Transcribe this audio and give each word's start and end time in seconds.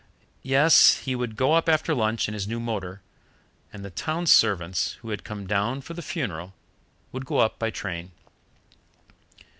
Yes, 0.41 0.97
he 1.03 1.13
would 1.15 1.35
go 1.35 1.53
up 1.53 1.69
after 1.69 1.93
lunch 1.93 2.27
in 2.27 2.33
his 2.33 2.47
new 2.47 2.59
motor, 2.59 3.03
and 3.71 3.85
the 3.85 3.91
town 3.91 4.25
servants, 4.25 4.93
who 5.03 5.11
had 5.11 5.23
come 5.23 5.45
down 5.45 5.81
for 5.81 5.93
the 5.93 6.01
funeral, 6.01 6.55
would 7.11 7.27
go 7.27 7.37
up 7.37 7.59
by 7.59 7.69
train. 7.69 8.11